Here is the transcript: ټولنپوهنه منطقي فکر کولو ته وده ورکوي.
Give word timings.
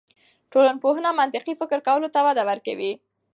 ټولنپوهنه 0.51 1.09
منطقي 1.19 1.53
فکر 1.61 1.79
کولو 1.87 2.07
ته 2.13 2.19
وده 2.27 2.43
ورکوي. 2.49 2.93